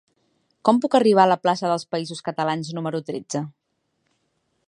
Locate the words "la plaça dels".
1.31-1.85